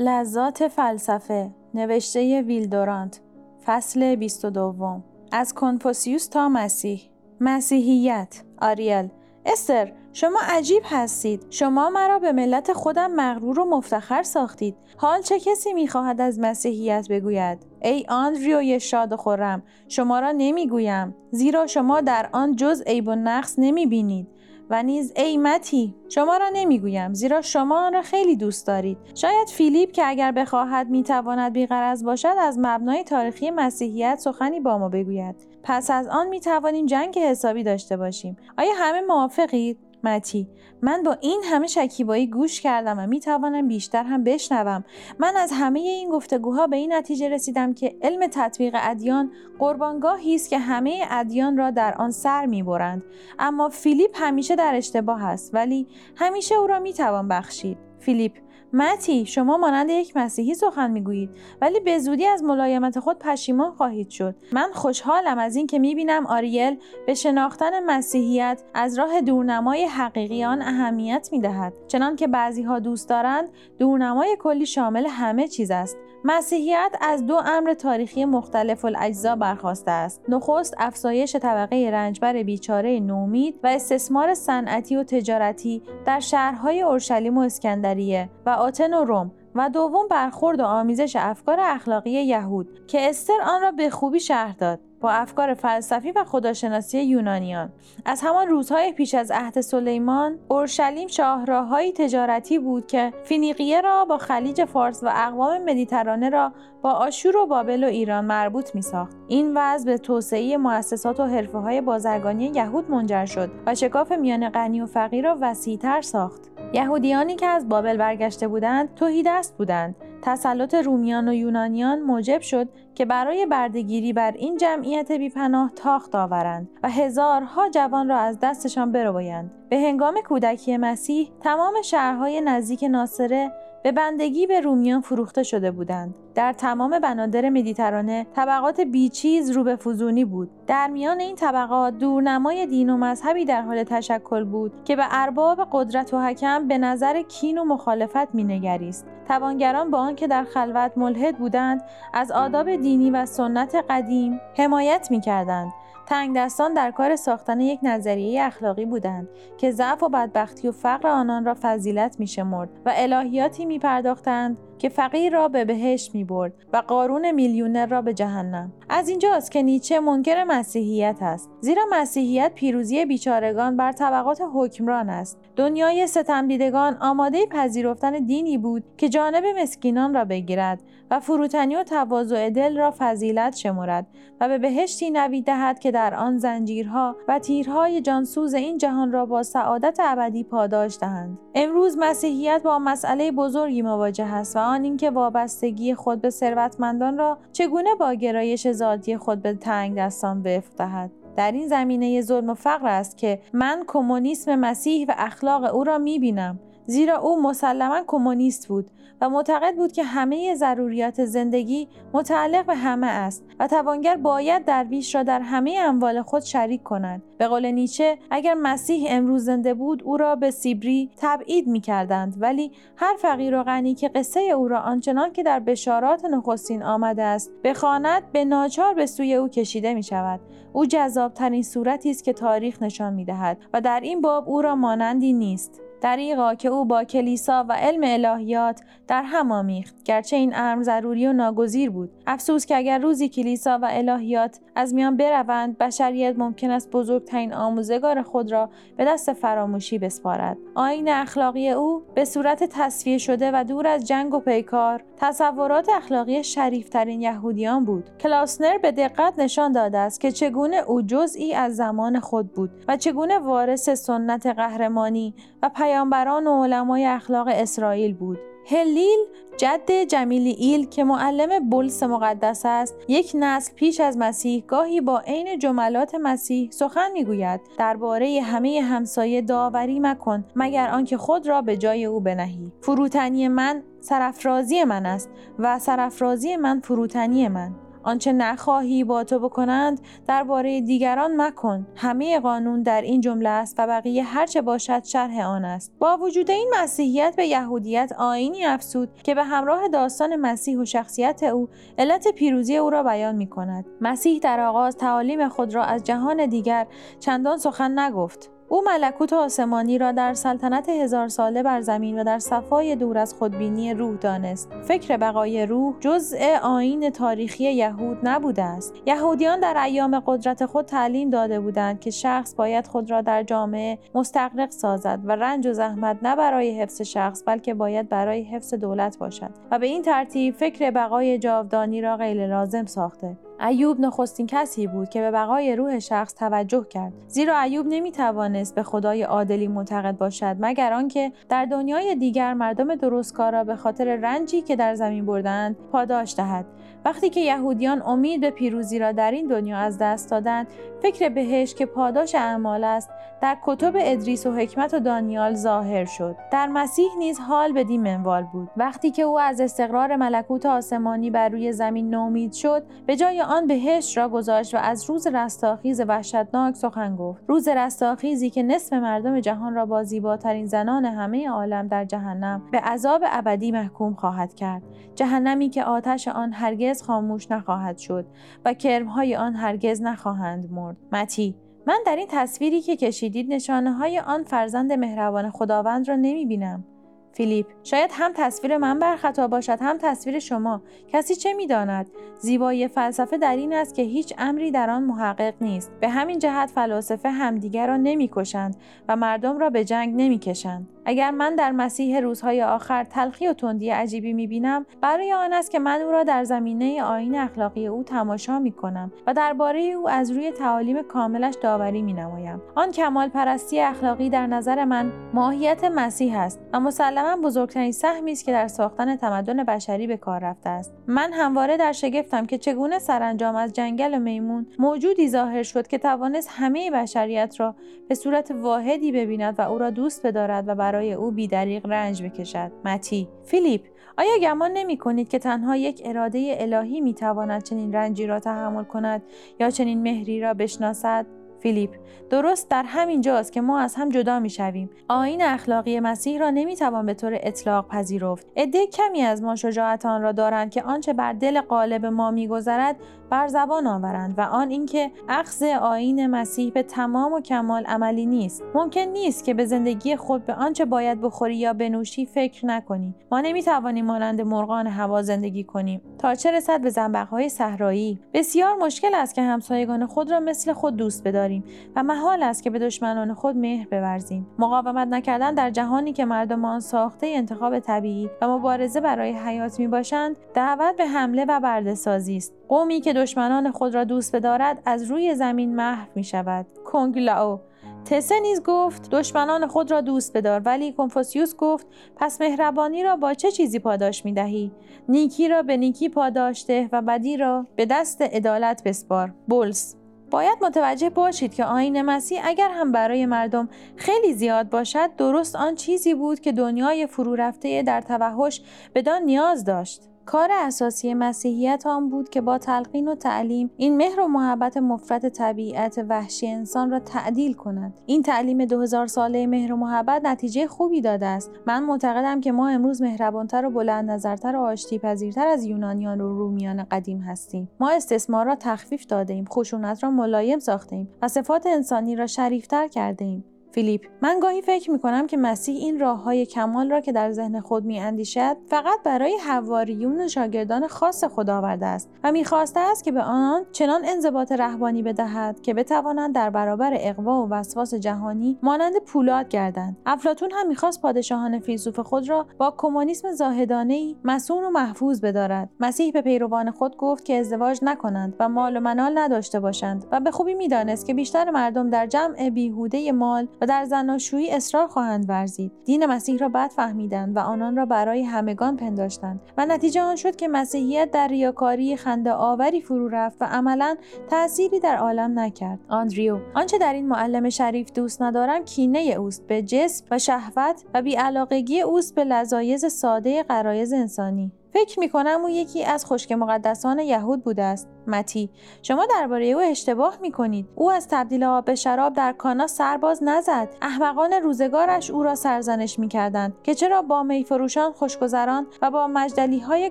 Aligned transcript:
لذات 0.00 0.68
فلسفه 0.68 1.50
نوشته 1.74 2.42
ویل 2.42 2.71
دورانت 2.71 3.20
فصل 3.64 4.16
22 4.16 5.00
از 5.32 5.54
کنفوسیوس 5.54 6.28
تا 6.28 6.48
مسیح. 6.48 7.02
مسیحیت. 7.40 8.42
آریل. 8.62 9.08
استر 9.46 9.92
شما 10.12 10.38
عجیب 10.48 10.82
هستید. 10.84 11.46
شما 11.50 11.90
مرا 11.90 12.18
به 12.18 12.32
ملت 12.32 12.72
خودم 12.72 13.10
مغرور 13.14 13.60
و 13.60 13.64
مفتخر 13.64 14.22
ساختید. 14.22 14.76
حال 14.96 15.22
چه 15.22 15.40
کسی 15.40 15.72
می‌خواهد 15.72 16.20
از 16.20 16.38
مسیحیت 16.38 17.06
بگوید؟ 17.10 17.66
ای 17.82 18.06
آندریوی 18.08 18.80
شادخوار. 18.80 19.62
شما 19.88 20.20
را 20.20 20.32
نمی‌گویم. 20.32 21.14
زیرا 21.30 21.66
شما 21.66 22.00
در 22.00 22.30
آن 22.32 22.56
جز 22.56 22.82
عیب 22.86 23.08
و 23.08 23.14
نقص 23.14 23.54
نمی‌بینید. 23.58 24.28
و 24.70 24.82
نیز 24.82 25.12
ای 25.16 25.36
متی 25.36 25.94
شما 26.08 26.36
را 26.36 26.48
نمی‌گویم 26.52 27.14
زیرا 27.14 27.40
شما 27.40 27.86
آن 27.86 27.92
را 27.92 28.02
خیلی 28.02 28.36
دوست 28.36 28.66
دارید. 28.66 28.98
شاید 29.14 29.48
فیلیپ 29.48 29.92
که 29.92 30.02
اگر 30.06 30.32
بخواهد 30.32 30.88
می‌تواند 30.90 31.52
بی‌غرض 31.52 32.04
باشد 32.04 32.34
از 32.38 32.58
مبنای 32.58 33.04
تاریخی 33.04 33.50
مسیحیت 33.50 34.18
سخنی 34.18 34.60
با 34.60 34.78
ما 34.78 34.88
بگوید. 34.88 35.36
پس 35.62 35.90
از 35.90 36.08
آن 36.08 36.28
می‌توانیم 36.28 36.86
جنگ 36.86 37.18
حسابی 37.18 37.62
داشته 37.62 37.96
باشیم. 37.96 38.36
آیا 38.58 38.72
همه 38.76 39.00
موافقید؟ 39.00 39.78
متی. 40.04 40.48
من 40.82 41.02
با 41.02 41.16
این 41.20 41.42
همه 41.44 41.66
شکیبایی 41.66 42.26
گوش 42.26 42.60
کردم 42.60 42.98
و 42.98 43.06
می 43.06 43.20
توانم 43.20 43.68
بیشتر 43.68 44.02
هم 44.02 44.24
بشنوم. 44.24 44.84
من 45.18 45.36
از 45.36 45.52
همه 45.54 45.80
این 45.80 46.10
گفتگوها 46.10 46.66
به 46.66 46.76
این 46.76 46.92
نتیجه 46.92 47.28
رسیدم 47.28 47.74
که 47.74 47.96
علم 48.02 48.26
تطبیق 48.26 48.76
ادیان 48.78 49.32
قربانگاهی 49.58 50.34
است 50.34 50.50
که 50.50 50.58
همه 50.58 51.06
ادیان 51.10 51.56
را 51.56 51.70
در 51.70 51.94
آن 51.94 52.10
سر 52.10 52.46
می‌برند. 52.46 53.02
اما 53.38 53.68
فیلیپ 53.68 54.10
همیشه 54.14 54.56
در 54.56 54.74
اشتباه 54.74 55.24
است 55.24 55.54
ولی 55.54 55.86
همیشه 56.16 56.54
او 56.54 56.66
را 56.66 56.78
می 56.78 56.92
توان 56.92 57.28
بخشید. 57.28 57.78
فیلیپ 57.98 58.32
متی 58.72 59.26
شما 59.26 59.56
مانند 59.56 59.90
یک 59.90 60.16
مسیحی 60.16 60.54
سخن 60.54 60.90
می‌گویید 60.90 61.30
ولی 61.60 61.80
به 61.80 61.98
زودی 61.98 62.26
از 62.26 62.42
ملایمت 62.42 63.00
خود 63.00 63.18
پشیمان 63.18 63.72
خواهید 63.72 64.10
شد. 64.10 64.34
من 64.52 64.70
خوشحالم 64.72 65.38
از 65.38 65.56
اینکه 65.56 65.78
می‌بینم 65.78 66.26
آریل 66.26 66.78
به 67.06 67.14
شناختن 67.14 67.84
مسیحیت 67.84 68.62
از 68.74 68.98
راه 68.98 69.20
دورنمای 69.20 69.84
حقیقی 69.84 70.44
آن 70.44 70.62
اهمیت 70.62 71.28
می‌دهد. 71.32 71.72
چنان 71.88 72.16
که 72.16 72.26
بعضی 72.26 72.62
ها 72.62 72.78
دوست 72.78 73.08
دارند 73.08 73.48
دورنمای 73.78 74.36
کلی 74.40 74.66
شامل 74.66 75.06
همه 75.06 75.48
چیز 75.48 75.70
است. 75.70 75.96
مسیحیت 76.24 76.96
از 77.00 77.26
دو 77.26 77.34
امر 77.34 77.74
تاریخی 77.74 78.24
مختلف 78.24 78.84
الاجزا 78.84 79.36
برخواسته 79.36 79.90
است. 79.90 80.22
نخست 80.28 80.74
افزایش 80.78 81.36
طبقه 81.36 81.90
رنجبر 81.92 82.42
بیچاره 82.42 83.00
نومید 83.00 83.60
و 83.62 83.66
استثمار 83.66 84.34
صنعتی 84.34 84.96
و 84.96 85.04
تجارتی 85.04 85.82
در 86.06 86.20
شهرهای 86.20 86.82
اورشلیم 86.82 87.38
و 87.38 87.40
اسکندریه 87.40 88.30
و 88.46 88.50
آتن 88.50 88.94
و 88.94 89.04
روم 89.04 89.32
و 89.54 89.70
دوم 89.70 90.08
برخورد 90.08 90.60
و 90.60 90.64
آمیزش 90.64 91.16
افکار 91.16 91.60
اخلاقی 91.60 92.10
یهود 92.10 92.86
که 92.86 93.08
استر 93.10 93.40
آن 93.46 93.60
را 93.60 93.70
به 93.70 93.90
خوبی 93.90 94.20
شرح 94.20 94.52
داد. 94.52 94.89
با 95.00 95.10
افکار 95.10 95.54
فلسفی 95.54 96.12
و 96.12 96.24
خداشناسی 96.24 97.02
یونانیان 97.02 97.72
از 98.04 98.20
همان 98.24 98.48
روزهای 98.48 98.92
پیش 98.92 99.14
از 99.14 99.30
عهد 99.30 99.60
سلیمان 99.60 100.38
اورشلیم 100.48 101.08
شاهراههایی 101.08 101.92
تجارتی 101.92 102.58
بود 102.58 102.86
که 102.86 103.12
فینیقیه 103.24 103.80
را 103.80 104.04
با 104.04 104.18
خلیج 104.18 104.64
فارس 104.64 105.02
و 105.02 105.10
اقوام 105.14 105.64
مدیترانه 105.64 106.28
را 106.28 106.52
با 106.82 106.90
آشور 106.90 107.36
و 107.36 107.46
بابل 107.46 107.84
و 107.84 107.86
ایران 107.86 108.24
مربوط 108.24 108.74
می 108.74 108.82
ساخت. 108.82 109.16
این 109.28 109.52
وضع 109.56 109.86
به 109.86 109.98
توسعه 109.98 110.56
مؤسسات 110.56 111.20
و 111.20 111.24
حرفه 111.24 111.58
های 111.58 111.80
بازرگانی 111.80 112.44
یهود 112.54 112.90
منجر 112.90 113.26
شد 113.26 113.50
و 113.66 113.74
شکاف 113.74 114.12
میان 114.12 114.48
غنی 114.48 114.80
و 114.80 114.86
فقیر 114.86 115.24
را 115.24 115.38
وسیعتر 115.40 116.00
ساخت. 116.00 116.40
یهودیانی 116.72 117.36
که 117.36 117.46
از 117.46 117.68
بابل 117.68 117.96
برگشته 117.96 118.48
بودند 118.48 118.94
توهیدست 118.94 119.56
بودند 119.56 119.96
تسلط 120.22 120.74
رومیان 120.74 121.28
و 121.28 121.34
یونانیان 121.34 122.00
موجب 122.00 122.40
شد 122.40 122.68
که 122.94 123.04
برای 123.04 123.46
بردگیری 123.46 124.12
بر 124.12 124.32
این 124.32 124.56
جمعیت 124.56 125.12
بیپناه 125.12 125.72
تاخت 125.76 126.14
آورند 126.14 126.68
و 126.82 126.90
هزارها 126.90 127.68
جوان 127.68 128.08
را 128.08 128.16
از 128.16 128.38
دستشان 128.42 128.92
بربایند. 128.92 129.50
به 129.68 129.78
هنگام 129.78 130.20
کودکی 130.28 130.76
مسیح 130.76 131.30
تمام 131.40 131.82
شهرهای 131.82 132.40
نزدیک 132.40 132.84
ناصره 132.84 133.52
به 133.82 133.92
بندگی 133.92 134.46
به 134.46 134.60
رومیان 134.60 135.00
فروخته 135.00 135.42
شده 135.42 135.70
بودند. 135.70 136.14
در 136.34 136.52
تمام 136.52 136.98
بنادر 136.98 137.48
مدیترانه 137.48 138.26
طبقات 138.36 138.80
بیچیز 138.80 139.50
رو 139.50 139.64
به 139.64 139.76
فزونی 139.76 140.24
بود. 140.24 140.50
در 140.66 140.88
میان 140.88 141.20
این 141.20 141.36
طبقات 141.36 141.98
دورنمای 141.98 142.66
دین 142.66 142.90
و 142.90 142.96
مذهبی 142.96 143.44
در 143.44 143.62
حال 143.62 143.84
تشکل 143.84 144.44
بود 144.44 144.72
که 144.84 144.96
به 144.96 145.04
ارباب 145.10 145.68
قدرت 145.72 146.14
و 146.14 146.20
حکم 146.20 146.68
به 146.68 146.78
نظر 146.78 147.22
کین 147.22 147.58
و 147.58 147.64
مخالفت 147.64 148.34
مینگریست. 148.34 149.06
توانگران 149.28 149.90
با 149.90 149.98
آنکه 149.98 150.26
در 150.26 150.44
خلوت 150.44 150.92
ملحد 150.96 151.38
بودند 151.38 151.82
از 152.12 152.30
آداب 152.32 152.76
دینی 152.76 153.10
و 153.10 153.26
سنت 153.26 153.84
قدیم 153.90 154.40
حمایت 154.56 155.10
می‌کردند 155.10 155.72
تنگ 156.10 156.36
دستان 156.36 156.74
در 156.74 156.90
کار 156.90 157.16
ساختن 157.16 157.60
یک 157.60 157.80
نظریه 157.82 158.42
اخلاقی 158.42 158.84
بودند 158.84 159.28
که 159.58 159.70
ضعف 159.70 160.02
و 160.02 160.08
بدبختی 160.08 160.68
و 160.68 160.72
فقر 160.72 161.08
آنان 161.08 161.44
را 161.44 161.56
فضیلت 161.62 162.16
میشمرد 162.20 162.68
و 162.86 162.92
الهیاتی 162.96 163.66
می 163.66 163.78
پرداختند 163.78 164.58
که 164.80 164.88
فقیر 164.88 165.32
را 165.32 165.48
به 165.48 165.64
بهشت 165.64 166.14
می 166.14 166.24
برد 166.24 166.52
و 166.72 166.76
قارون 166.76 167.30
میلیونر 167.30 167.86
را 167.86 168.02
به 168.02 168.14
جهنم. 168.14 168.72
از 168.88 169.08
اینجاست 169.08 169.50
که 169.50 169.62
نیچه 169.62 170.00
منکر 170.00 170.44
مسیحیت 170.44 171.18
است 171.20 171.50
زیرا 171.60 171.82
مسیحیت 171.90 172.52
پیروزی 172.54 173.04
بیچارگان 173.04 173.76
بر 173.76 173.92
طبقات 173.92 174.42
حکمران 174.54 175.10
است. 175.10 175.38
دنیای 175.56 176.06
ستمدیدگان 176.06 176.96
آماده 177.00 177.46
پذیرفتن 177.46 178.12
دینی 178.12 178.58
بود 178.58 178.84
که 178.96 179.08
جانب 179.08 179.44
مسکینان 179.58 180.14
را 180.14 180.24
بگیرد 180.24 180.82
و 181.10 181.20
فروتنی 181.20 181.76
و 181.76 181.82
تواضع 181.82 182.50
دل 182.50 182.78
را 182.78 182.94
فضیلت 182.98 183.56
شمرد 183.56 184.06
و 184.40 184.48
به 184.48 184.58
بهشتی 184.58 185.10
نوید 185.10 185.44
دهد 185.44 185.78
که 185.78 185.90
در 185.90 186.14
آن 186.14 186.38
زنجیرها 186.38 187.16
و 187.28 187.38
تیرهای 187.38 188.00
جانسوز 188.00 188.54
این 188.54 188.78
جهان 188.78 189.12
را 189.12 189.26
با 189.26 189.42
سعادت 189.42 189.98
ابدی 190.02 190.44
پاداش 190.44 190.98
دهند. 190.98 191.38
امروز 191.54 191.98
مسیحیت 191.98 192.62
با 192.64 192.78
مسئله 192.78 193.32
بزرگی 193.32 193.82
مواجه 193.82 194.34
است 194.34 194.56
و 194.56 194.58
آن 194.70 194.84
اینکه 194.84 195.10
وابستگی 195.10 195.94
خود 195.94 196.20
به 196.20 196.30
ثروتمندان 196.30 197.18
را 197.18 197.38
چگونه 197.52 197.94
با 197.94 198.14
گرایش 198.14 198.72
ذاتی 198.72 199.16
خود 199.16 199.42
به 199.42 199.54
تنگ 199.54 199.98
دستان 199.98 200.38
وفق 200.38 200.76
دهد. 200.78 201.10
در 201.36 201.52
این 201.52 201.68
زمینه 201.68 202.22
ظلم 202.22 202.50
و 202.50 202.54
فقر 202.54 202.86
است 202.86 203.16
که 203.16 203.40
من 203.52 203.84
کمونیسم 203.86 204.54
مسیح 204.54 205.06
و 205.08 205.14
اخلاق 205.18 205.74
او 205.74 205.84
را 205.84 205.98
می‌بینم. 205.98 206.58
زیرا 206.86 207.18
او 207.18 207.42
مسلما 207.42 208.00
کمونیست 208.06 208.68
بود 208.68 208.90
و 209.20 209.28
معتقد 209.28 209.76
بود 209.76 209.92
که 209.92 210.04
همه 210.04 210.54
ضروریات 210.54 211.24
زندگی 211.24 211.88
متعلق 212.12 212.66
به 212.66 212.74
همه 212.74 213.06
است 213.06 213.44
و 213.60 213.66
توانگر 213.66 214.16
باید 214.16 214.64
درویش 214.64 215.14
را 215.14 215.22
در 215.22 215.40
همه 215.40 215.76
اموال 215.80 216.22
خود 216.22 216.42
شریک 216.42 216.82
کند. 216.82 217.22
به 217.38 217.48
قول 217.48 217.66
نیچه 217.66 218.18
اگر 218.30 218.54
مسیح 218.54 219.06
امروز 219.10 219.44
زنده 219.44 219.74
بود 219.74 220.02
او 220.02 220.16
را 220.16 220.36
به 220.36 220.50
سیبری 220.50 221.10
تبعید 221.16 221.66
می 221.66 221.80
کردند 221.80 222.36
ولی 222.40 222.72
هر 222.96 223.16
فقیر 223.18 223.58
و 223.58 223.62
غنی 223.62 223.94
که 223.94 224.08
قصه 224.08 224.40
او 224.40 224.68
را 224.68 224.80
آنچنان 224.80 225.32
که 225.32 225.42
در 225.42 225.60
بشارات 225.60 226.24
نخستین 226.24 226.82
آمده 226.82 227.22
است 227.22 227.50
بخواند 227.64 228.32
به 228.32 228.44
ناچار 228.44 228.94
به 228.94 229.06
سوی 229.06 229.34
او 229.34 229.48
کشیده 229.48 229.94
می 229.94 230.02
شود 230.02 230.40
او 230.72 230.86
جذابترین 230.86 231.62
صورتی 231.62 232.10
است 232.10 232.24
که 232.24 232.32
تاریخ 232.32 232.82
نشان 232.82 233.12
می 233.12 233.24
دهد 233.24 233.58
و 233.72 233.80
در 233.80 234.00
این 234.00 234.20
باب 234.20 234.48
او 234.48 234.62
را 234.62 234.74
مانندی 234.74 235.32
نیست. 235.32 235.80
دریغا 236.00 236.54
که 236.54 236.68
او 236.68 236.84
با 236.84 237.04
کلیسا 237.04 237.64
و 237.68 237.72
علم 237.72 238.00
الهیات 238.04 238.80
در 239.08 239.22
هم 239.22 239.52
آمیخت. 239.52 240.02
گرچه 240.04 240.36
این 240.36 240.52
امر 240.56 240.82
ضروری 240.82 241.26
و 241.26 241.32
ناگزیر 241.32 241.90
بود. 241.90 242.10
افسوس 242.26 242.66
که 242.66 242.76
اگر 242.76 242.98
روزی 242.98 243.28
کلیسا 243.28 243.78
و 243.82 243.88
الهیات 243.90 244.60
از 244.74 244.94
میان 244.94 245.16
بروند 245.16 245.78
بشریت 245.78 246.34
ممکن 246.38 246.70
است 246.70 246.90
بزرگترین 246.90 247.54
آموزگار 247.54 248.22
خود 248.22 248.52
را 248.52 248.70
به 248.96 249.04
دست 249.04 249.32
فراموشی 249.32 249.98
بسپارد. 249.98 250.56
آین 250.74 251.08
اخلاقی 251.08 251.70
او 251.70 252.02
به 252.14 252.24
صورت 252.24 252.64
تصفیه 252.64 253.18
شده 253.18 253.50
و 253.54 253.64
دور 253.64 253.86
از 253.86 254.06
جنگ 254.06 254.34
و 254.34 254.40
پیکار 254.40 255.02
تصورات 255.16 255.88
اخلاقی 255.88 256.44
شریفترین 256.44 257.20
یهودیان 257.20 257.84
بود. 257.84 258.10
کلاسنر 258.20 258.78
به 258.78 258.92
دقت 258.92 259.38
نشان 259.38 259.72
داده 259.72 259.98
است 259.98 260.20
که 260.20 260.32
چگونه 260.32 260.76
او 260.76 261.02
جزئی 261.02 261.54
از 261.54 261.76
زمان 261.76 262.20
خود 262.20 262.52
بود 262.52 262.70
و 262.88 262.96
چگونه 262.96 263.38
وارث 263.38 263.90
سنت 263.90 264.46
قهرمانی 264.46 265.34
و 265.62 265.68
پیامبران 265.90 266.46
و 266.46 266.64
علمای 266.64 267.04
اخلاق 267.04 267.48
اسرائیل 267.50 268.14
بود. 268.14 268.38
هلیل 268.66 269.18
جد 269.56 269.90
جمیلی 270.08 270.50
ایل 270.50 270.86
که 270.86 271.04
معلم 271.04 271.70
بلس 271.70 272.02
مقدس 272.02 272.62
است 272.64 272.94
یک 273.08 273.32
نسل 273.34 273.72
پیش 273.74 274.00
از 274.00 274.16
مسیح 274.18 274.64
گاهی 274.66 275.00
با 275.00 275.20
عین 275.20 275.58
جملات 275.58 276.14
مسیح 276.14 276.70
سخن 276.70 277.12
می‌گوید. 277.12 277.60
درباره 277.78 278.40
همه 278.44 278.80
همسایه 278.80 279.42
داوری 279.42 280.00
مکن 280.00 280.44
مگر 280.56 280.90
آنکه 280.90 281.16
خود 281.16 281.48
را 281.48 281.62
به 281.62 281.76
جای 281.76 282.04
او 282.04 282.20
بنهی. 282.20 282.72
فروتنی 282.80 283.48
من 283.48 283.82
سرافرازی 284.00 284.84
من 284.84 285.06
است 285.06 285.30
و 285.58 285.78
سرافرازی 285.78 286.56
من 286.56 286.80
فروتنی 286.80 287.48
من. 287.48 287.74
آنچه 288.02 288.32
نخواهی 288.32 289.04
با 289.04 289.24
تو 289.24 289.38
بکنند 289.38 290.00
درباره 290.26 290.80
دیگران 290.80 291.40
مکن. 291.40 291.86
همه 291.96 292.40
قانون 292.40 292.82
در 292.82 293.02
این 293.02 293.20
جمله 293.20 293.48
است 293.48 293.74
و 293.78 293.86
بقیه 293.86 294.22
هرچه 294.22 294.62
باشد 294.62 295.04
شرح 295.04 295.46
آن 295.46 295.64
است. 295.64 295.92
با 295.98 296.16
وجود 296.16 296.50
این 296.50 296.74
مسیحیت 296.82 297.34
به 297.36 297.46
یهودیت 297.46 298.12
آینی 298.18 298.64
افسود 298.64 299.08
که 299.22 299.34
به 299.34 299.44
همراه 299.44 299.88
داستان 299.88 300.36
مسیح 300.36 300.78
و 300.78 300.84
شخصیت 300.84 301.42
او 301.42 301.68
علت 301.98 302.28
پیروزی 302.28 302.76
او 302.76 302.90
را 302.90 303.02
بیان 303.02 303.36
می 303.36 303.46
کند 303.46 303.86
مسیح 304.00 304.40
در 304.40 304.60
آغاز 304.60 304.96
تعالیم 304.96 305.48
خود 305.48 305.74
را 305.74 305.84
از 305.84 306.04
جهان 306.04 306.46
دیگر 306.46 306.86
چندان 307.20 307.58
سخن 307.58 307.98
نگفت. 307.98 308.59
او 308.72 308.82
ملکوت 308.82 309.32
آسمانی 309.32 309.98
را 309.98 310.12
در 310.12 310.34
سلطنت 310.34 310.88
هزار 310.88 311.28
ساله 311.28 311.62
بر 311.62 311.80
زمین 311.80 312.20
و 312.20 312.24
در 312.24 312.38
صفای 312.38 312.96
دور 312.96 313.18
از 313.18 313.34
خودبینی 313.34 313.94
روح 313.94 314.16
دانست. 314.16 314.72
فکر 314.82 315.16
بقای 315.16 315.66
روح 315.66 315.94
جزء 316.00 316.38
آین 316.62 317.10
تاریخی 317.10 317.64
یهود 317.64 318.18
نبوده 318.22 318.62
است. 318.62 318.94
یهودیان 319.06 319.60
در 319.60 319.82
ایام 319.84 320.20
قدرت 320.26 320.66
خود 320.66 320.84
تعلیم 320.84 321.30
داده 321.30 321.60
بودند 321.60 322.00
که 322.00 322.10
شخص 322.10 322.54
باید 322.54 322.86
خود 322.86 323.10
را 323.10 323.20
در 323.20 323.42
جامعه 323.42 323.98
مستقرق 324.14 324.70
سازد 324.70 325.20
و 325.24 325.32
رنج 325.32 325.66
و 325.66 325.72
زحمت 325.72 326.18
نه 326.22 326.36
برای 326.36 326.80
حفظ 326.80 327.02
شخص 327.02 327.42
بلکه 327.46 327.74
باید 327.74 328.08
برای 328.08 328.42
حفظ 328.42 328.74
دولت 328.74 329.18
باشد 329.18 329.50
و 329.70 329.78
به 329.78 329.86
این 329.86 330.02
ترتیب 330.02 330.54
فکر 330.54 330.90
بقای 330.90 331.38
جاودانی 331.38 332.00
را 332.00 332.16
غیر 332.16 332.46
لازم 332.46 332.86
ساخته. 332.86 333.36
ایوب 333.68 334.00
نخستین 334.00 334.46
کسی 334.46 334.86
بود 334.86 335.08
که 335.08 335.20
به 335.20 335.30
بقای 335.30 335.76
روح 335.76 335.98
شخص 335.98 336.34
توجه 336.34 336.86
کرد. 336.90 337.12
زیرا 337.28 337.60
ایوب 337.60 337.86
نمی‌توانست 337.86 338.74
به 338.74 338.82
خدای 338.82 339.22
عادلی 339.22 339.68
معتقد 339.68 340.18
باشد 340.18 340.56
مگر 340.60 340.92
آنکه 340.92 341.32
در 341.48 341.64
دنیای 341.64 342.14
دیگر 342.14 342.54
مردم 342.54 342.94
درستکارا 342.94 343.64
به 343.64 343.76
خاطر 343.76 344.16
رنجی 344.16 344.62
که 344.62 344.76
در 344.76 344.94
زمین 344.94 345.26
بردند 345.26 345.76
پاداش 345.92 346.36
دهد. 346.36 346.66
وقتی 347.04 347.30
که 347.30 347.40
یهودیان 347.40 348.02
امید 348.02 348.40
به 348.40 348.50
پیروزی 348.50 348.98
را 348.98 349.12
در 349.12 349.30
این 349.30 349.46
دنیا 349.46 349.78
از 349.78 349.98
دست 349.98 350.30
دادند 350.30 350.66
فکر 351.02 351.28
بهش 351.28 351.74
که 351.74 351.86
پاداش 351.86 352.34
اعمال 352.34 352.84
است 352.84 353.10
در 353.42 353.56
کتب 353.62 353.92
ادریس 353.96 354.46
و 354.46 354.52
حکمت 354.52 354.94
و 354.94 355.00
دانیال 355.00 355.54
ظاهر 355.54 356.04
شد. 356.04 356.36
در 356.52 356.66
مسیح 356.66 357.08
نیز 357.18 357.40
حال 357.40 357.72
بدین 357.72 358.02
منوال 358.02 358.42
بود. 358.42 358.70
وقتی 358.76 359.10
که 359.10 359.22
او 359.22 359.40
از 359.40 359.60
استقرار 359.60 360.16
ملکوت 360.16 360.66
آسمانی 360.66 361.30
بر 361.30 361.48
روی 361.48 361.72
زمین 361.72 362.10
نومید 362.10 362.52
شد 362.52 362.82
به 363.06 363.16
جای 363.16 363.40
آن 363.50 363.66
بهشت 363.66 364.18
را 364.18 364.28
گذاشت 364.28 364.74
و 364.74 364.78
از 364.78 365.10
روز 365.10 365.26
رستاخیز 365.26 366.00
وحشتناک 366.00 366.74
سخن 366.74 367.16
گفت. 367.16 367.44
روز 367.48 367.68
رستاخیزی 367.68 368.50
که 368.50 368.62
نصف 368.62 368.92
مردم 368.92 369.40
جهان 369.40 369.74
را 369.74 369.86
با 369.86 370.04
زیباترین 370.04 370.66
زنان 370.66 371.04
همه 371.04 371.48
عالم 371.48 371.88
در 371.88 372.04
جهنم 372.04 372.62
به 372.72 372.78
عذاب 372.78 373.22
ابدی 373.26 373.72
محکوم 373.72 374.14
خواهد 374.14 374.54
کرد. 374.54 374.82
جهنمی 375.14 375.68
که 375.68 375.84
آتش 375.84 376.28
آن 376.28 376.52
هرگز 376.52 377.02
خاموش 377.02 377.50
نخواهد 377.50 377.98
شد 377.98 378.26
و 378.64 378.74
کرمهای 378.74 379.36
آن 379.36 379.54
هرگز 379.54 380.02
نخواهند 380.02 380.72
مرد. 380.72 380.96
متی 381.12 381.56
من 381.86 381.98
در 382.06 382.16
این 382.16 382.28
تصویری 382.30 382.80
که 382.80 382.96
کشیدید 382.96 383.52
نشانه 383.52 383.92
های 383.92 384.18
آن 384.18 384.44
فرزند 384.44 384.92
مهربان 384.92 385.50
خداوند 385.50 386.08
را 386.08 386.16
نمی 386.16 386.46
بینم. 386.46 386.84
فیلیپ 387.32 387.66
شاید 387.82 388.10
هم 388.12 388.32
تصویر 388.36 388.76
من 388.76 388.98
بر 388.98 389.16
خطا 389.16 389.48
باشد 389.48 389.78
هم 389.80 389.98
تصویر 389.98 390.38
شما. 390.38 390.82
کسی 391.12 391.34
چه 391.34 391.52
می‌داند؟ 391.52 392.10
زیبایی 392.40 392.88
فلسفه 392.88 393.38
در 393.38 393.56
این 393.56 393.72
است 393.72 393.94
که 393.94 394.02
هیچ 394.02 394.34
امری 394.38 394.70
در 394.70 394.90
آن 394.90 395.02
محقق 395.02 395.54
نیست. 395.60 395.92
به 396.00 396.08
همین 396.08 396.38
جهت 396.38 396.70
فلاسفه 396.70 397.30
همدیگر 397.30 397.86
را 397.86 397.96
نمی‌کشند 397.96 398.76
و 399.08 399.16
مردم 399.16 399.58
را 399.58 399.70
به 399.70 399.84
جنگ 399.84 400.14
نمی‌کشند. 400.16 400.88
اگر 401.04 401.30
من 401.30 401.54
در 401.54 401.70
مسیح 401.70 402.20
روزهای 402.20 402.62
آخر 402.62 403.04
تلخی 403.04 403.48
و 403.48 403.52
تندی 403.52 403.90
عجیبی 403.90 404.32
می‌بینم 404.32 404.86
برای 405.00 405.32
آن 405.32 405.52
است 405.52 405.70
که 405.70 405.78
من 405.78 406.00
او 406.00 406.10
را 406.10 406.22
در 406.22 406.44
زمینه 406.44 407.02
آین 407.02 407.34
اخلاقی 407.34 407.86
او 407.86 408.02
تماشا 408.02 408.58
می‌کنم 408.58 409.12
و 409.26 409.34
درباره 409.34 409.80
او 409.80 410.10
از 410.10 410.30
روی 410.30 410.50
تعالیم 410.50 411.02
کاملش 411.02 411.54
داوری 411.62 412.02
مینمایم. 412.02 412.62
آن 412.74 412.90
کمال 412.90 413.28
پرستی 413.28 413.80
اخلاقی 413.80 414.30
در 414.30 414.46
نظر 414.46 414.84
من 414.84 415.12
ماهیت 415.34 415.84
مسیح 415.84 416.38
است 416.38 416.60
و 416.72 416.80
مسلما 416.80 417.42
بزرگترین 417.42 417.92
سهمی 417.92 418.32
است 418.32 418.44
که 418.44 418.52
در 418.52 418.68
ساختن 418.68 419.16
تمدن 419.16 419.64
بشری 419.64 420.06
به 420.06 420.16
کار 420.16 420.40
رفته 420.40 420.70
است. 420.70 420.92
من 421.06 421.32
همواره 421.32 421.76
در 421.76 421.92
شگفتم 421.92 422.46
که 422.46 422.58
چگونه 422.58 422.98
سرانجام 422.98 423.56
از 423.56 423.72
جنگل 423.72 424.18
میمون 424.18 424.66
موجودی 424.78 425.28
ظاهر 425.28 425.62
شد 425.62 425.86
که 425.86 425.98
توانست 425.98 426.50
همه 426.52 426.90
بشریت 426.90 427.60
را 427.60 427.74
به 428.08 428.14
صورت 428.14 428.50
واحدی 428.50 429.12
ببیند 429.12 429.54
و 429.58 429.62
او 429.62 429.78
را 429.78 429.90
دوست 429.90 430.26
بدارد 430.26 430.68
و 430.68 430.74
برای 430.74 430.99
او 431.04 431.30
بیدریق 431.30 431.86
رنج 431.86 432.22
بکشد. 432.22 432.72
متی 432.84 433.28
فیلیپ 433.44 433.82
آیا 434.18 434.38
گمان 434.42 434.70
نمی 434.72 434.96
کنید 434.96 435.28
که 435.28 435.38
تنها 435.38 435.76
یک 435.76 436.02
اراده 436.04 436.56
الهی 436.58 437.00
می 437.00 437.14
تواند 437.14 437.62
چنین 437.62 437.92
رنجی 437.92 438.26
را 438.26 438.40
تحمل 438.40 438.84
کند 438.84 439.22
یا 439.60 439.70
چنین 439.70 440.02
مهری 440.02 440.40
را 440.40 440.54
بشناسد؟ 440.54 441.26
فیلیپ 441.60 441.90
درست 442.30 442.70
در 442.70 442.84
همین 442.86 443.20
جاست 443.20 443.52
که 443.52 443.60
ما 443.60 443.80
از 443.80 443.94
هم 443.94 444.08
جدا 444.08 444.40
می 444.40 444.50
شویم. 444.50 444.90
آین 445.08 445.42
اخلاقی 445.42 446.00
مسیح 446.00 446.40
را 446.40 446.50
نمی 446.50 446.76
توان 446.76 447.06
به 447.06 447.14
طور 447.14 447.38
اطلاق 447.40 447.88
پذیرفت. 447.88 448.46
عده 448.56 448.86
کمی 448.86 449.22
از 449.22 449.42
ما 449.42 449.56
شجاعت 449.56 450.06
آن 450.06 450.22
را 450.22 450.32
دارند 450.32 450.70
که 450.70 450.82
آنچه 450.82 451.12
بر 451.12 451.32
دل 451.32 451.60
قالب 451.60 452.06
ما 452.06 452.30
میگذرد 452.30 452.96
بر 453.30 453.48
زبان 453.48 453.86
آورند 453.86 454.34
و 454.38 454.40
آن 454.40 454.70
اینکه 454.70 455.10
اخذ 455.28 455.62
آین 455.62 456.26
مسیح 456.26 456.72
به 456.72 456.82
تمام 456.82 457.32
و 457.32 457.40
کمال 457.40 457.84
عملی 457.84 458.26
نیست. 458.26 458.62
ممکن 458.74 459.00
نیست 459.00 459.44
که 459.44 459.54
به 459.54 459.64
زندگی 459.64 460.16
خود 460.16 460.46
به 460.46 460.54
آنچه 460.54 460.84
باید 460.84 461.20
بخوری 461.20 461.56
یا 461.56 461.72
بنوشی 461.72 462.26
فکر 462.26 462.66
نکنی. 462.66 463.14
ما 463.32 463.40
نمی 463.40 463.62
توانیم 463.62 464.04
مانند 464.04 464.40
مرغان 464.40 464.86
هوا 464.86 465.22
زندگی 465.22 465.64
کنیم. 465.64 466.00
تا 466.18 466.34
چه 466.34 466.50
رسد 466.50 466.80
به 466.80 466.90
زنبقهای 466.90 467.48
صحرایی؟ 467.48 468.20
بسیار 468.34 468.76
مشکل 468.76 469.14
است 469.14 469.34
که 469.34 469.42
همسایگان 469.42 470.06
خود 470.06 470.30
را 470.30 470.40
مثل 470.40 470.72
خود 470.72 470.96
دوست 470.96 471.24
بداریم. 471.24 471.49
و 471.96 472.02
محال 472.02 472.42
است 472.42 472.62
که 472.62 472.70
به 472.70 472.78
دشمنان 472.78 473.34
خود 473.34 473.56
مهر 473.56 473.88
بورزیم. 473.88 474.46
مقاومت 474.58 475.08
نکردن 475.08 475.54
در 475.54 475.70
جهانی 475.70 476.12
که 476.12 476.24
مردم 476.24 476.64
آن 476.64 476.80
ساخته 476.80 477.26
انتخاب 477.26 477.78
طبیعی 477.78 478.30
و 478.42 478.48
مبارزه 478.48 479.00
برای 479.00 479.32
حیات 479.32 479.78
می 479.78 479.88
باشند 479.88 480.36
دعوت 480.54 480.96
به 480.96 481.06
حمله 481.06 481.44
و 481.44 481.60
بردهسازی 481.60 482.36
است. 482.36 482.52
قومی 482.68 483.00
که 483.00 483.12
دشمنان 483.12 483.70
خود 483.70 483.94
را 483.94 484.04
دوست 484.04 484.36
بدارد 484.36 484.82
از 484.84 485.02
روی 485.10 485.34
زمین 485.34 485.76
محو 485.76 486.06
می 486.14 486.24
شود 486.24 486.66
کنگلاو 486.84 487.60
تسه 488.04 488.40
نیز 488.40 488.62
گفت 488.62 489.10
دشمنان 489.10 489.66
خود 489.66 489.90
را 489.90 490.00
دوست 490.00 490.36
بدار. 490.36 490.62
ولی 490.64 490.92
کنفوسیوس 490.92 491.56
گفت 491.56 491.86
پس 492.16 492.40
مهربانی 492.40 493.02
را 493.02 493.16
با 493.16 493.34
چه 493.34 493.50
چیزی 493.50 493.78
پاداش 493.78 494.24
می 494.24 494.32
دهی؟ 494.32 494.72
نیکی 495.08 495.48
را 495.48 495.62
به 495.62 495.76
نیکی 495.76 496.08
پاداشته 496.08 496.88
و 496.92 497.02
بدی 497.02 497.36
را 497.36 497.66
به 497.76 497.86
دست 497.86 498.22
عدالت 498.22 498.82
بسپار. 498.84 499.32
بولس. 499.48 499.99
باید 500.30 500.58
متوجه 500.62 501.10
باشید 501.10 501.54
که 501.54 501.64
آین 501.64 502.02
مسیح 502.02 502.40
اگر 502.44 502.70
هم 502.70 502.92
برای 502.92 503.26
مردم 503.26 503.68
خیلی 503.96 504.34
زیاد 504.34 504.68
باشد 504.68 505.16
درست 505.16 505.56
آن 505.56 505.74
چیزی 505.74 506.14
بود 506.14 506.40
که 506.40 506.52
دنیای 506.52 507.06
فرو 507.06 507.34
رفته 507.34 507.82
در 507.82 508.00
توحش 508.00 508.60
بدان 508.94 509.22
نیاز 509.22 509.64
داشت. 509.64 510.09
کار 510.30 510.50
اساسی 510.52 511.14
مسیحیت 511.14 511.86
آن 511.86 512.08
بود 512.08 512.28
که 512.28 512.40
با 512.40 512.58
تلقین 512.58 513.08
و 513.08 513.14
تعلیم 513.14 513.70
این 513.76 513.96
مهر 513.96 514.20
و 514.20 514.28
محبت 514.28 514.76
مفرد 514.76 515.28
طبیعت 515.28 516.04
وحشی 516.08 516.46
انسان 516.46 516.90
را 516.90 517.00
تعدیل 517.00 517.52
کند. 517.52 518.00
این 518.06 518.22
تعلیم 518.22 518.64
2000 518.64 519.06
ساله 519.06 519.46
مهر 519.46 519.72
و 519.72 519.76
محبت 519.76 520.24
نتیجه 520.24 520.66
خوبی 520.66 521.00
داده 521.00 521.26
است. 521.26 521.50
من 521.66 521.82
معتقدم 521.82 522.40
که 522.40 522.52
ما 522.52 522.68
امروز 522.68 523.02
مهربانتر 523.02 523.64
و 523.64 523.70
بلند 523.70 524.10
نظرتر 524.10 524.56
و 524.56 524.60
آشتی 524.60 524.98
پذیرتر 524.98 525.46
از 525.46 525.64
یونانیان 525.64 526.20
و 526.20 526.38
رومیان 526.38 526.84
قدیم 526.90 527.20
هستیم. 527.20 527.68
ما 527.80 527.90
استثمار 527.90 528.46
را 528.46 528.54
تخفیف 528.54 529.06
داده 529.06 529.34
ایم 529.34 529.44
خشونت 529.44 530.04
را 530.04 530.10
ملایم 530.10 530.58
ساخته 530.58 530.96
ایم 530.96 531.08
و 531.22 531.28
صفات 531.28 531.66
انسانی 531.66 532.16
را 532.16 532.26
شریفتر 532.26 532.88
کرده 532.88 533.24
ایم. 533.24 533.44
فیلیپ 533.72 534.06
من 534.22 534.40
گاهی 534.40 534.62
فکر 534.62 534.90
می 534.90 534.98
کنم 534.98 535.26
که 535.26 535.36
مسیح 535.36 535.76
این 535.76 536.00
راه 536.00 536.22
های 536.22 536.46
کمال 536.46 536.90
را 536.90 537.00
که 537.00 537.12
در 537.12 537.32
ذهن 537.32 537.60
خود 537.60 537.84
می 537.84 538.00
اندیشد 538.00 538.56
فقط 538.66 539.02
برای 539.04 539.36
حواریون 539.46 540.20
و 540.20 540.28
شاگردان 540.28 540.86
خاص 540.86 541.24
خود 541.24 541.58
آورده 541.58 541.86
است 541.86 542.10
و 542.24 542.32
می‌خواسته 542.32 542.80
است 542.80 543.04
که 543.04 543.12
به 543.12 543.22
آنان 543.22 543.66
چنان 543.72 544.02
انضباط 544.04 544.52
رهبانی 544.52 545.02
بدهد 545.02 545.60
که 545.60 545.74
بتوانند 545.74 546.34
در 546.34 546.50
برابر 546.50 546.92
اغوا 546.94 547.46
و 547.46 547.48
وسواس 547.48 547.94
جهانی 547.94 548.58
مانند 548.62 548.98
پولاد 549.06 549.48
گردند. 549.48 549.96
افلاطون 550.06 550.50
هم 550.52 550.68
می‌خواست 550.68 551.02
پادشاهان 551.02 551.60
فیلسوف 551.60 552.00
خود 552.00 552.28
را 552.28 552.46
با 552.58 552.74
کمونیسم 552.78 553.32
زاهدانه 553.32 553.94
ای 553.94 554.16
مصون 554.24 554.64
و 554.64 554.70
محفوظ 554.70 555.20
بدارد. 555.20 555.70
مسیح 555.80 556.12
به 556.12 556.22
پیروان 556.22 556.70
خود 556.70 556.96
گفت 556.96 557.24
که 557.24 557.34
ازدواج 557.34 557.78
نکنند 557.82 558.34
و 558.40 558.48
مال 558.48 558.76
و 558.76 558.80
منال 558.80 559.18
نداشته 559.18 559.60
باشند 559.60 560.04
و 560.12 560.20
به 560.20 560.30
خوبی 560.30 560.54
می‌دانست 560.54 561.06
که 561.06 561.14
بیشتر 561.14 561.50
مردم 561.50 561.90
در 561.90 562.06
جمع 562.06 562.50
بیهوده 562.50 563.12
مال 563.12 563.48
و 563.60 563.66
در 563.66 563.84
زناشویی 563.84 564.50
اصرار 564.50 564.86
خواهند 564.86 565.28
ورزید. 565.28 565.72
دین 565.84 566.06
مسیح 566.06 566.38
را 566.38 566.48
بد 566.48 566.70
فهمیدند 566.70 567.36
و 567.36 567.40
آن 567.40 567.76
را 567.76 567.86
برای 567.86 568.22
همگان 568.22 568.76
پنداشتند 568.76 569.40
و 569.58 569.66
نتیجه 569.66 570.00
آن 570.00 570.16
شد 570.16 570.36
که 570.36 570.48
مسیحیت 570.48 571.10
در 571.10 571.28
ریاکاری 571.28 571.96
خنده 571.96 572.32
آوری 572.32 572.80
فرو 572.80 573.08
رفت 573.08 573.42
و 573.42 573.44
عملا 573.44 573.96
تأثیری 574.30 574.80
در 574.80 574.96
عالم 574.96 575.38
نکرد. 575.38 575.78
آندریو 575.88 576.38
آنچه 576.54 576.78
در 576.78 576.92
این 576.92 577.08
معلم 577.08 577.48
شریف 577.48 577.92
دوست 577.92 578.22
ندارم 578.22 578.64
کینه 578.64 578.98
اوست 578.98 579.46
به 579.46 579.62
جسم 579.62 580.04
و 580.10 580.18
شهوت 580.18 580.84
و 580.94 581.02
بیعلاقگی 581.02 581.80
اوست 581.80 582.14
به 582.14 582.24
لذایز 582.24 582.84
ساده 582.84 583.42
قرایز 583.42 583.92
انسانی. 583.92 584.52
فکر 584.72 585.00
می 585.00 585.08
کنم 585.08 585.40
او 585.42 585.50
یکی 585.50 585.84
از 585.84 586.06
خشک 586.06 586.32
مقدسان 586.32 586.98
یهود 586.98 587.44
بوده 587.44 587.62
است. 587.62 587.88
متی 588.06 588.50
شما 588.82 589.06
درباره 589.06 589.46
او 589.46 589.60
اشتباه 589.60 590.18
می 590.22 590.30
کنید 590.30 590.68
او 590.74 590.90
از 590.90 591.08
تبدیل 591.10 591.44
آب 591.44 591.64
به 591.64 591.74
شراب 591.74 592.12
در 592.12 592.32
کانا 592.32 592.66
سرباز 592.66 593.22
نزد. 593.22 593.68
احمقان 593.82 594.32
روزگارش 594.32 595.10
او 595.10 595.22
را 595.22 595.34
سرزنش 595.34 595.98
می 595.98 596.08
کردند 596.08 596.54
که 596.62 596.74
چرا 596.74 597.02
با 597.02 597.22
میفروشان 597.22 597.92
خوشگذران 597.92 598.66
و 598.82 598.90
با 598.90 599.06
مجدلی 599.06 599.58
های 599.58 599.90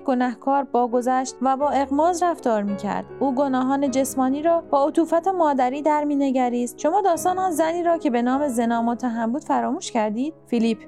گنهکار 0.00 0.64
باگذشت 0.64 1.36
و 1.42 1.56
با 1.56 1.70
اغماز 1.70 2.22
رفتار 2.22 2.62
می 2.62 2.76
کرد 2.76 3.04
او 3.20 3.34
گناهان 3.34 3.90
جسمانی 3.90 4.42
را 4.42 4.60
با 4.60 4.86
عطوفت 4.86 5.28
مادری 5.28 5.82
در 5.82 6.04
می 6.04 6.16
نگریست 6.16 6.78
شما 6.78 7.00
داستان 7.00 7.38
آن 7.38 7.50
زنی 7.50 7.82
را 7.82 7.98
که 7.98 8.10
به 8.10 8.22
نام 8.22 8.48
زنا 8.48 8.82
متهم 8.82 9.32
بود 9.32 9.44
فراموش 9.44 9.92
کردید؟ 9.92 10.34
فیلیپ 10.46 10.78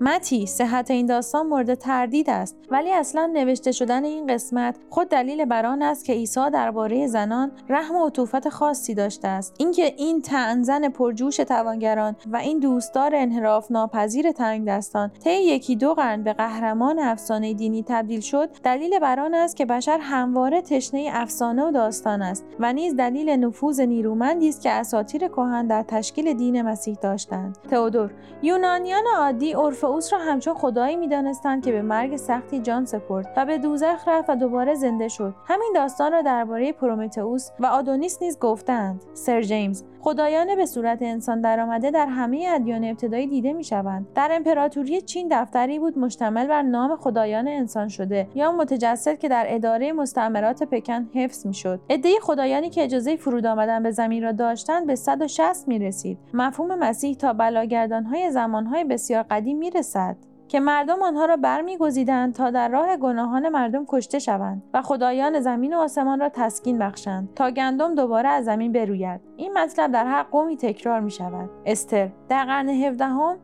متی 0.00 0.46
صحت 0.46 0.90
این 0.90 1.06
داستان 1.06 1.46
مورد 1.46 1.74
تردید 1.74 2.30
است 2.30 2.56
ولی 2.70 2.92
اصلا 2.92 3.26
نوشته 3.26 3.72
شدن 3.72 4.04
این 4.04 4.26
قسمت 4.26 4.76
خود 4.90 5.08
دلیل 5.08 5.44
بر 5.44 5.66
آن 5.66 5.82
است 5.82 6.04
که 6.04 6.12
عیسی 6.12 6.50
درباره 6.52 7.06
زنان 7.06 7.52
رحم 7.68 7.96
و 7.96 8.06
عطوفت 8.06 8.48
خاصی 8.48 8.94
داشته 8.94 9.28
است. 9.28 9.54
اینکه 9.58 9.94
این 9.96 10.22
تنزن 10.22 10.88
پرجوش 10.88 11.36
توانگران 11.36 12.16
و 12.32 12.36
این 12.36 12.58
دوستدار 12.58 13.14
انحراف 13.14 13.70
ناپذیر 13.70 14.32
تنگ 14.32 14.68
دستان 14.68 15.10
طی 15.24 15.30
یکی 15.30 15.76
دو 15.76 15.94
قرن 15.94 16.22
به 16.22 16.32
قهرمان 16.32 16.98
افسانه 16.98 17.54
دینی 17.54 17.84
تبدیل 17.88 18.20
شد 18.20 18.50
دلیل 18.64 18.98
بر 18.98 19.20
آن 19.20 19.34
است 19.34 19.56
که 19.56 19.66
بشر 19.66 19.98
همواره 20.00 20.62
تشنه 20.62 21.10
افسانه 21.12 21.64
و 21.64 21.70
داستان 21.70 22.22
است 22.22 22.44
و 22.58 22.72
نیز 22.72 22.96
دلیل 22.96 23.30
نفوذ 23.30 23.80
نیرومندی 23.80 24.48
است 24.48 24.62
که 24.62 24.70
اساطیر 24.70 25.28
کهن 25.28 25.66
در 25.66 25.82
تشکیل 25.82 26.32
دین 26.32 26.62
مسیح 26.62 26.96
داشتند. 27.02 27.58
تئودور 27.70 28.10
یونانیان 28.42 29.04
عادی 29.16 29.52
عرف 29.52 29.84
اوس 29.88 30.12
را 30.12 30.18
همچون 30.18 30.54
خدایی 30.54 30.96
می‌دانستند 30.96 31.64
که 31.64 31.72
به 31.72 31.82
مرگ 31.82 32.16
سختی 32.16 32.60
جان 32.60 32.84
سپرد 32.84 33.32
و 33.36 33.46
به 33.46 33.58
دوزخ 33.58 34.08
رفت 34.08 34.30
و 34.30 34.36
دوباره 34.36 34.74
زنده 34.74 35.08
شد 35.08 35.34
همین 35.46 35.72
داستان 35.74 36.12
را 36.12 36.22
درباره 36.22 36.72
پرومتئوس 36.72 37.50
و 37.60 37.66
آدونیس 37.66 38.22
نیز 38.22 38.38
گفتند 38.38 39.04
سر 39.14 39.42
جیمز 39.42 39.84
خدایان 40.00 40.56
به 40.56 40.66
صورت 40.66 41.02
انسان 41.02 41.40
درآمده 41.40 41.90
در 41.90 42.06
همه 42.06 42.46
ادیان 42.50 42.84
ابتدایی 42.84 43.26
دیده 43.26 43.52
می 43.52 43.64
شوند. 43.64 44.06
در 44.14 44.28
امپراتوری 44.32 45.00
چین 45.00 45.28
دفتری 45.30 45.78
بود 45.78 45.98
مشتمل 45.98 46.46
بر 46.46 46.62
نام 46.62 46.96
خدایان 46.96 47.48
انسان 47.48 47.88
شده 47.88 48.28
یا 48.34 48.52
متجسد 48.52 49.18
که 49.18 49.28
در 49.28 49.46
اداره 49.48 49.92
مستعمرات 49.92 50.62
پکن 50.62 51.08
حفظ 51.14 51.46
می 51.46 51.54
شد. 51.54 51.80
عده 51.90 52.10
خدایانی 52.22 52.70
که 52.70 52.84
اجازه 52.84 53.16
فرود 53.16 53.46
آمدن 53.46 53.82
به 53.82 53.90
زمین 53.90 54.22
را 54.22 54.32
داشتند 54.32 54.86
به 54.86 54.94
160 54.94 55.68
می 55.68 55.78
رسید. 55.78 56.18
مفهوم 56.34 56.74
مسیح 56.74 57.16
تا 57.16 57.32
بلاگردانهای 57.32 58.30
زمانهای 58.30 58.84
بسیار 58.84 59.22
قدیم 59.30 59.58
می 59.58 59.70
رسد. 59.78 60.16
که 60.48 60.60
مردم 60.60 61.02
آنها 61.02 61.24
را 61.24 61.36
برمیگزیدند 61.36 62.34
تا 62.34 62.50
در 62.50 62.68
راه 62.68 62.96
گناهان 62.96 63.48
مردم 63.48 63.84
کشته 63.88 64.18
شوند 64.18 64.62
و 64.74 64.82
خدایان 64.82 65.40
زمین 65.40 65.74
و 65.74 65.78
آسمان 65.78 66.20
را 66.20 66.28
تسکین 66.28 66.78
بخشند 66.78 67.28
تا 67.34 67.50
گندم 67.50 67.94
دوباره 67.94 68.28
از 68.28 68.44
زمین 68.44 68.72
بروید 68.72 69.20
این 69.38 69.58
مطلب 69.58 69.92
در 69.92 70.06
هر 70.06 70.22
قومی 70.22 70.56
تکرار 70.56 71.00
می 71.00 71.10
شود 71.10 71.50
استر 71.66 72.10
در 72.28 72.44
قرن 72.44 72.68
هفدهم 72.68 73.38